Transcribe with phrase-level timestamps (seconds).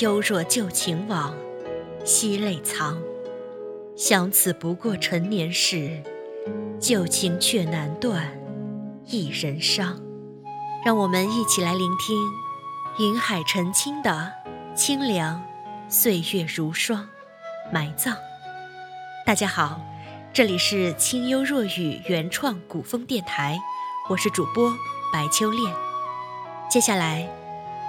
[0.00, 1.34] 幽若旧情往，
[2.06, 2.98] 惜泪藏。
[3.94, 6.02] 相思不过陈年事，
[6.80, 8.26] 旧情却难断
[9.04, 10.00] 一人伤。
[10.86, 12.16] 让我们一起来聆听
[12.98, 14.32] 云海澄清的
[14.74, 15.42] 清凉，
[15.86, 17.06] 岁月如霜，
[17.70, 18.16] 埋葬。
[19.26, 19.82] 大家好，
[20.32, 23.60] 这里是清幽若雨原创古风电台，
[24.08, 24.72] 我是主播
[25.12, 25.74] 白秋恋。
[26.70, 27.28] 接下来，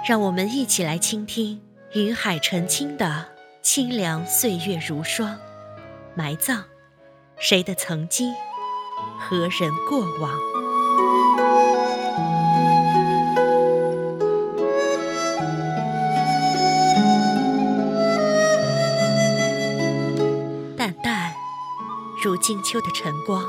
[0.06, 1.58] 让我们一起来倾听
[1.94, 3.26] 云海澄清的
[3.60, 5.38] 清凉，岁月如霜。
[6.14, 6.64] 埋葬
[7.36, 8.32] 谁的曾经，
[9.18, 10.32] 何人过往？
[20.78, 21.34] 淡淡
[22.24, 23.44] 如金秋的晨光，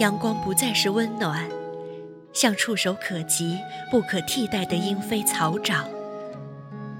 [0.00, 1.48] 阳光不再是温暖，
[2.34, 3.58] 像触手可及、
[3.90, 5.88] 不可替代的莺飞草长。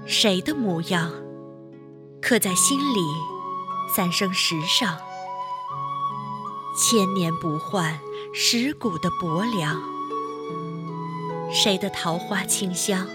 [0.07, 1.11] 谁的模样，
[2.21, 3.01] 刻在心里？
[3.91, 4.99] 三生石上，
[6.77, 7.99] 千年不换，
[8.31, 9.81] 蚀骨的薄凉。
[11.51, 13.07] 谁的桃花清香，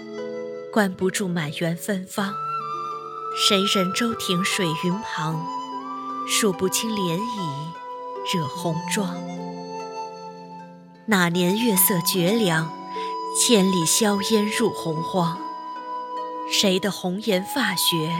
[0.73, 2.33] 关不住满园芬芳？
[3.37, 5.45] 谁人舟停水云旁，
[6.27, 9.15] 数不清涟漪惹红妆？
[11.05, 12.69] 那年月色绝凉，
[13.39, 15.37] 千里硝烟入洪荒。
[16.53, 18.11] 谁的红颜发雪，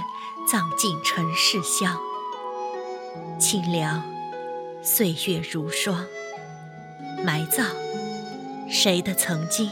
[0.48, 2.00] 葬尽尘世香？
[3.38, 4.02] 清凉，
[4.82, 6.06] 岁月如霜。
[7.26, 7.68] 埋葬
[8.70, 9.70] 谁的曾经，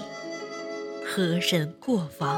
[1.06, 2.38] 何人过往？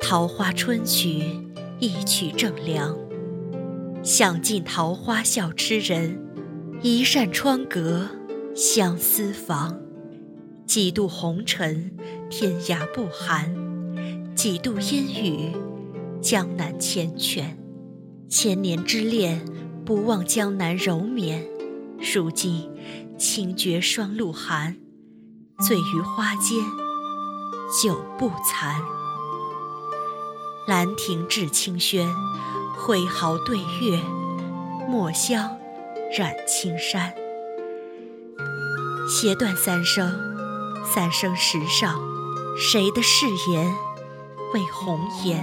[0.00, 1.38] 桃花春曲，
[1.82, 2.96] 一曲正凉。
[4.04, 6.16] 想尽桃花笑痴人。
[6.80, 8.08] 一扇窗隔
[8.56, 9.80] 相思房，
[10.64, 11.96] 几度红尘
[12.28, 13.54] 天涯不寒，
[14.36, 15.52] 几度烟雨
[16.20, 17.44] 江南缱绻。
[18.28, 19.44] 千年之恋
[19.84, 21.44] 不忘江南柔绵，
[22.14, 22.70] 如今
[23.16, 24.76] 清绝霜露寒，
[25.66, 26.58] 醉于花间
[27.82, 28.80] 酒不残。
[30.66, 32.08] 兰亭致清轩，
[32.78, 34.00] 挥毫对月，
[34.88, 35.58] 墨香。
[36.14, 37.14] 染青山，
[39.08, 40.12] 斜断三生，
[40.84, 41.98] 三生石上，
[42.54, 43.74] 谁的誓言
[44.52, 45.42] 为红颜？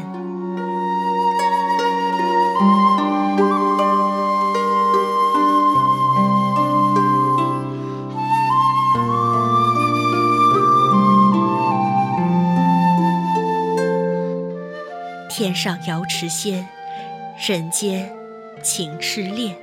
[15.39, 16.67] 天上瑶池仙，
[17.47, 18.13] 人间
[18.61, 19.57] 情痴恋。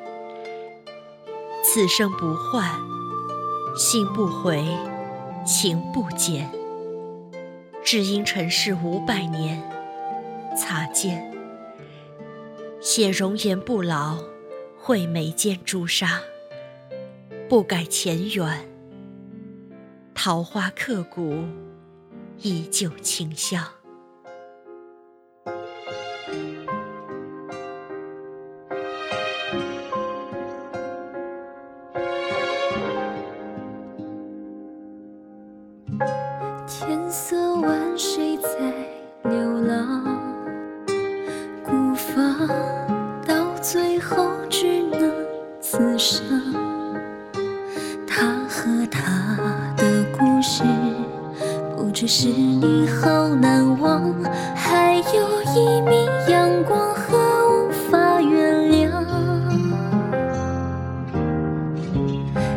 [1.62, 2.81] 此生不换，
[3.76, 4.64] 心不回，
[5.44, 6.50] 情不减。
[7.84, 9.62] 只因尘世五百年，
[10.56, 11.31] 擦肩。
[12.81, 14.16] 写容颜不老，
[14.78, 16.22] 绘眉间朱砂。
[17.50, 18.66] 不改前缘，
[20.14, 21.44] 桃花刻骨，
[22.41, 23.62] 依旧清香。
[52.59, 54.15] 你好难忘，
[54.55, 57.19] 还有一米阳光和
[57.50, 58.88] 无法原谅。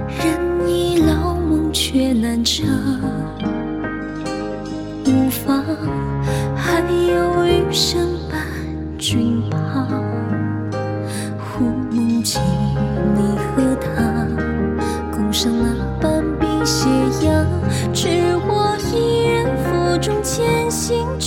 [0.08, 2.66] 人已老，梦却难成。
[5.06, 5.66] 无妨
[6.56, 8.09] 还有余生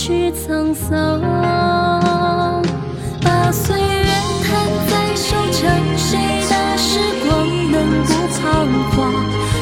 [0.05, 1.21] 去沧桑，
[3.21, 4.03] 把岁月
[4.43, 4.51] 摊
[4.89, 5.61] 在手掌，
[5.95, 6.19] 谁
[6.49, 7.31] 的时光
[7.71, 8.43] 能不彷
[8.91, 8.99] 徨？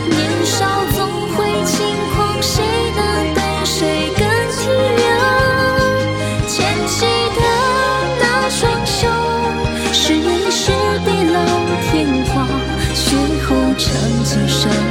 [0.10, 0.66] 年少
[0.96, 0.98] 总
[1.36, 1.86] 会轻
[2.16, 2.64] 狂，谁
[2.96, 3.00] 能
[3.36, 4.26] 对谁更
[4.58, 4.60] 体
[4.98, 5.14] 谅？
[6.48, 6.58] 牵
[6.88, 7.06] 起
[7.38, 7.40] 的
[8.20, 9.08] 那双手，
[9.94, 10.74] 是你说
[11.06, 11.38] 地老
[11.84, 11.94] 天
[12.26, 12.50] 荒，
[12.96, 13.16] 血
[13.46, 13.88] 后长
[14.24, 14.91] 几生。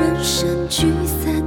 [0.00, 1.39] 人生聚散。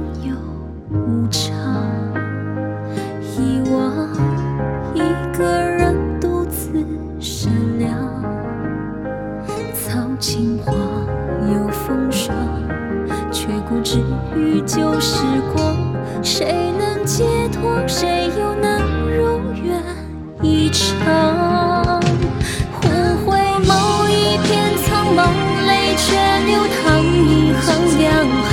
[25.96, 26.06] 却
[26.46, 26.52] 流
[26.82, 27.66] 淌，一行
[27.98, 28.04] 两
[28.50, 28.52] 行。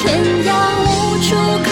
[0.00, 0.04] 天
[0.44, 0.48] 涯
[0.84, 0.86] 无
[1.22, 1.26] 处
[1.64, 1.68] 可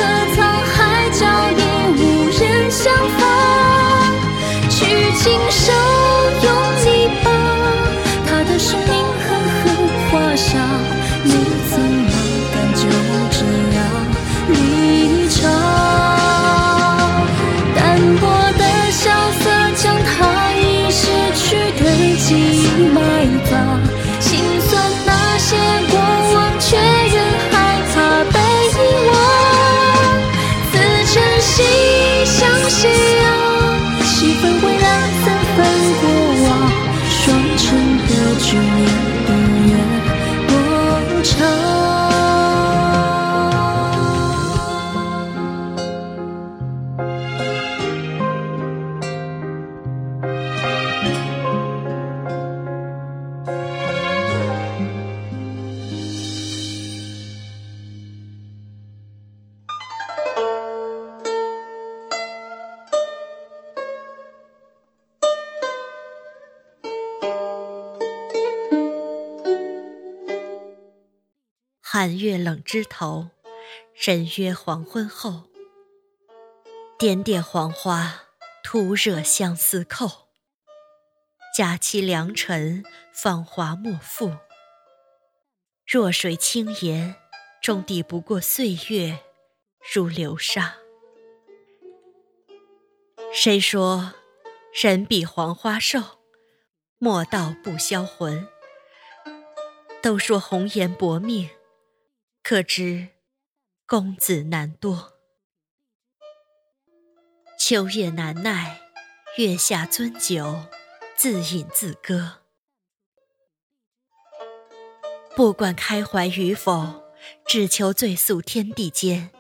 [72.07, 73.31] 寒月冷枝头，
[73.93, 75.43] 人约黄昏后。
[76.97, 78.29] 点点黄花，
[78.63, 80.29] 徒惹相思扣。
[81.53, 84.37] 佳期良辰，芳华莫负。
[85.85, 87.17] 弱水轻盐，
[87.61, 89.19] 终抵不过岁月
[89.93, 90.77] 如流沙。
[93.33, 94.15] 谁说
[94.73, 96.01] 人比黄花瘦？
[96.99, 98.47] 莫道不销魂。
[100.01, 101.51] 都说红颜薄命。
[102.49, 103.09] 可知
[103.89, 105.15] 公子难多，
[107.59, 108.81] 秋夜难耐，
[109.37, 110.55] 月下樽酒，
[111.17, 112.43] 自饮自歌。
[115.35, 117.03] 不管开怀与否，
[117.45, 119.33] 只求醉宿天地间。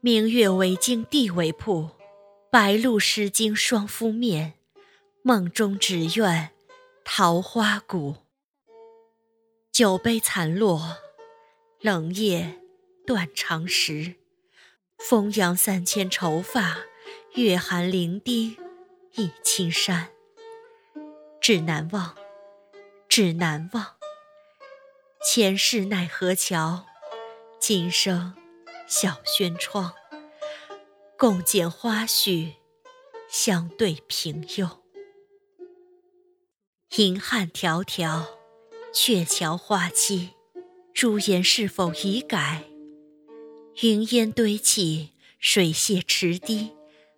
[0.00, 1.88] 明月为镜，地为铺，
[2.50, 4.52] 白露湿巾双敷面。
[5.22, 6.50] 梦中只愿
[7.06, 8.16] 桃花谷，
[9.72, 10.98] 酒杯残落。
[11.82, 12.60] 冷夜
[13.06, 14.16] 断肠时，
[14.98, 16.76] 风扬三千愁发，
[17.36, 18.54] 月寒零丁
[19.14, 20.10] 一青山。
[21.40, 22.14] 只难忘，
[23.08, 23.96] 只难忘，
[25.24, 26.84] 前世奈何桥，
[27.58, 28.34] 今生
[28.86, 29.94] 小轩窗。
[31.16, 32.56] 共剪花絮，
[33.26, 34.80] 相对平庸。
[36.96, 38.26] 银汉迢迢，
[38.92, 40.34] 鹊桥花期。
[41.00, 42.64] 朱颜是否已改？
[43.80, 46.72] 云烟堆砌，水榭池堤，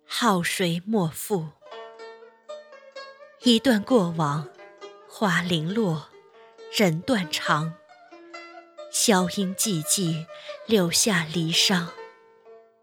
[0.05, 1.49] 好水莫复。
[3.41, 4.47] 一段过往，
[5.09, 6.07] 花零落，
[6.71, 7.73] 人断肠。
[8.89, 10.27] 箫音寂寂，
[10.65, 11.87] 留下离殇。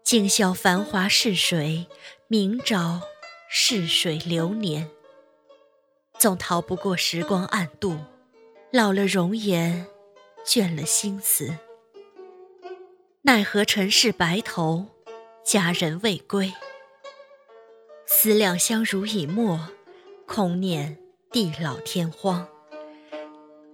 [0.03, 1.87] 今宵繁华逝水，
[2.27, 3.01] 明朝
[3.49, 4.87] 逝水流年。
[6.19, 7.97] 总逃不过时光暗度，
[8.71, 9.87] 老了容颜。
[10.45, 11.55] 倦了心思，
[13.21, 14.87] 奈何尘世白头，
[15.45, 16.53] 佳人未归。
[18.07, 19.69] 思两相濡以沫，
[20.25, 20.97] 空念
[21.31, 22.47] 地老天荒。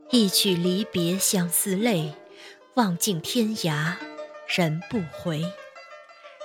[0.09, 2.13] 一曲离别相思泪，
[2.75, 3.95] 望尽天涯
[4.47, 5.43] 人不回。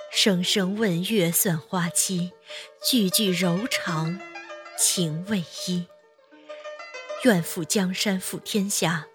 [0.09, 2.31] 声声问月算花期，
[2.81, 4.19] 句句柔肠
[4.77, 5.85] 情未依。
[7.23, 9.07] 愿负江山负天下。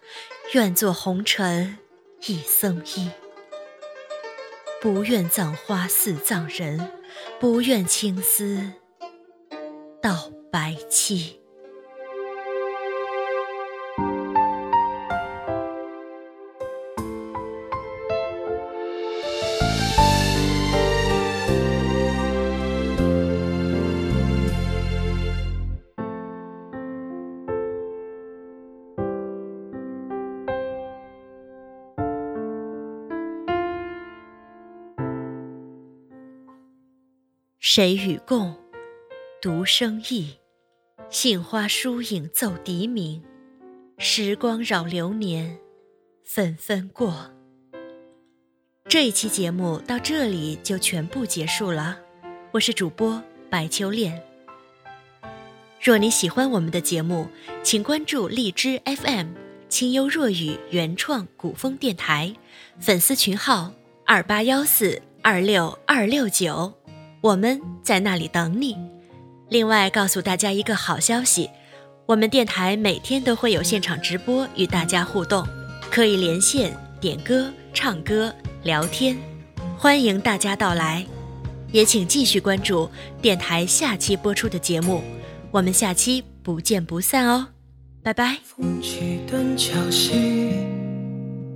[0.55, 1.77] 愿做红尘
[2.27, 3.11] 一僧衣，
[4.81, 6.91] 不愿葬花似葬人，
[7.39, 8.73] 不愿青丝
[10.01, 11.39] 到白期。
[37.71, 38.57] 谁与共？
[39.43, 40.31] 独生意。
[41.11, 43.23] 杏花疏影奏笛鸣。
[43.99, 45.59] 时光扰流年，
[46.25, 47.31] 纷纷过。
[48.89, 51.99] 这一期节目到这里就全部结束了，
[52.53, 54.19] 我是主播白秋恋。
[55.79, 57.29] 若你喜欢我们的节目，
[57.63, 59.35] 请关注荔枝 FM
[59.69, 62.35] 清幽若雨原创古风电台
[62.81, 63.71] 粉丝群号
[64.07, 66.73] 二八幺四二六二六九，
[67.21, 68.77] 我们在那里等你。
[69.49, 71.49] 另外，告诉大家一个好消息，
[72.07, 75.47] 我们电台每天都会有现场直播与大家互动，
[75.91, 78.33] 可以连线点歌、唱歌。
[78.65, 79.17] 聊天，
[79.79, 81.07] 欢迎大家到来，
[81.71, 82.91] 也请继续关注
[83.23, 85.01] 电台下期播出的节目，
[85.53, 87.47] 我们下期不见不散哦，
[88.03, 88.39] 拜拜。
[88.45, 90.51] 风起断桥西，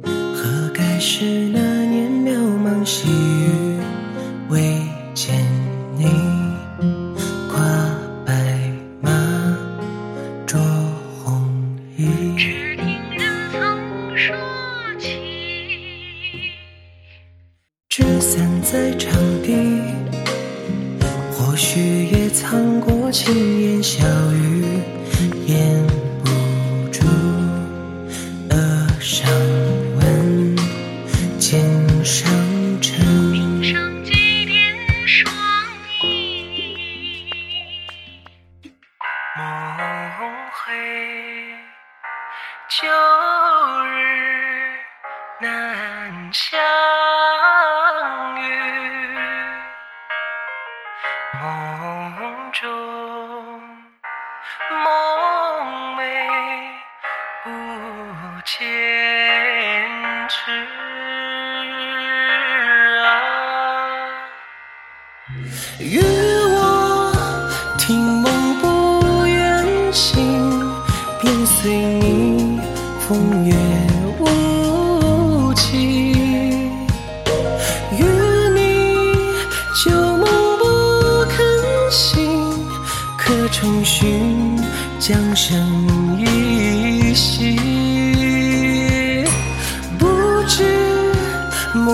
[0.05, 3.72] 何该是那年渺茫细雨
[65.93, 66.12] 知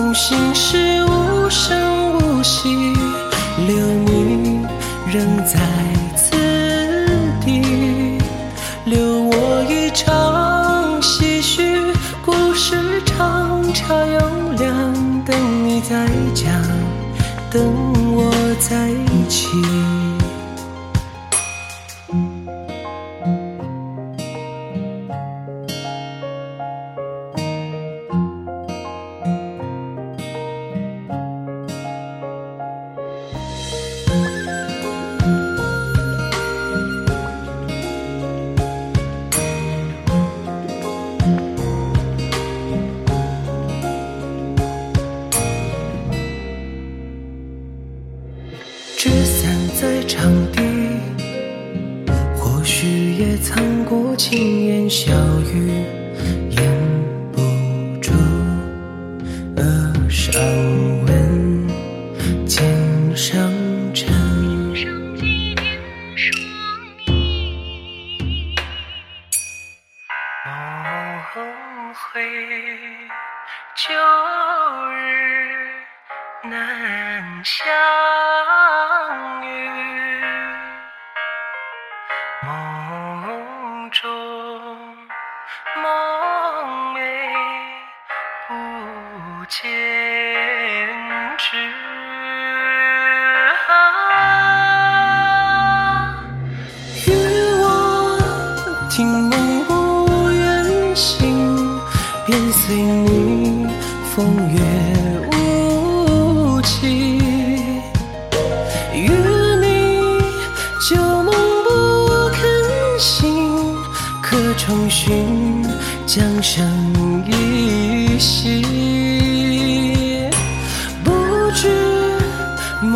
[0.01, 0.77] 梦醒时
[1.07, 2.69] 无声无息，
[3.67, 3.77] 留
[4.07, 4.65] 你
[5.13, 5.59] 仍在
[60.49, 61.08] 上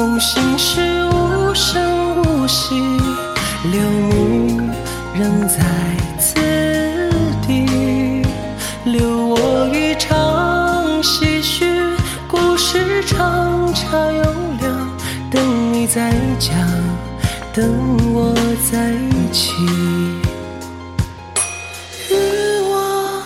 [0.02, 0.80] 梦醒时
[1.12, 2.74] 无声无息，
[3.70, 3.80] 留
[4.10, 4.56] 你
[5.14, 5.60] 仍在
[6.18, 6.34] 此
[7.46, 8.26] 地，
[8.84, 11.64] 留我一场唏嘘。
[12.28, 14.24] 故事长茶又
[14.60, 14.90] 凉，
[15.30, 16.52] 等你再讲，
[17.54, 17.64] 等
[18.12, 18.34] 我
[18.72, 18.92] 再
[19.30, 19.54] 起。
[22.10, 22.14] 与
[22.68, 23.22] 我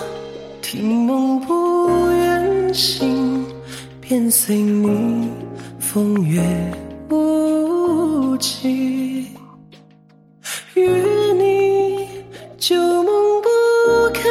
[0.61, 3.47] 听梦不愿醒，
[3.99, 5.30] 便随你
[5.96, 6.42] 风月
[7.08, 9.28] 无期。
[10.74, 10.86] 与
[11.38, 12.06] 你
[12.58, 13.48] 旧梦不
[14.12, 14.22] 肯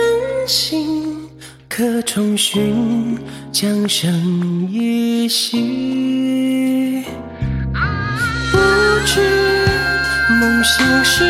[0.47, 1.27] 醒，
[1.67, 3.17] 可重寻
[3.51, 7.03] 江声依稀。
[8.51, 8.59] 不
[9.07, 9.19] 知
[10.39, 11.23] 梦醒时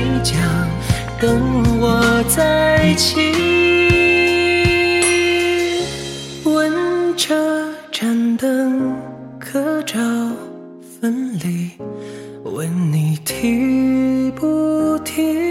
[0.00, 0.38] 你在讲，
[1.20, 3.16] 等我再起。
[6.44, 6.72] 问
[7.16, 7.34] 这
[7.90, 8.94] 盏灯
[9.40, 9.98] 可照
[11.00, 11.70] 分离？
[12.44, 15.47] 问你提不提？